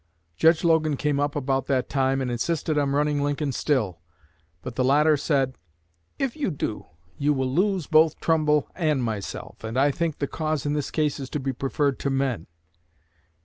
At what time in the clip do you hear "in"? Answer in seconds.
10.65-10.73